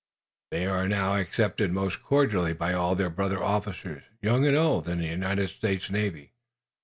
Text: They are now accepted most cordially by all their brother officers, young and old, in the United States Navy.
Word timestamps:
They 0.49 0.65
are 0.65 0.87
now 0.87 1.15
accepted 1.17 1.71
most 1.71 2.01
cordially 2.01 2.53
by 2.53 2.73
all 2.73 2.95
their 2.95 3.11
brother 3.11 3.43
officers, 3.43 4.01
young 4.19 4.47
and 4.47 4.57
old, 4.57 4.89
in 4.89 4.97
the 4.97 5.05
United 5.05 5.49
States 5.49 5.91
Navy. 5.91 6.33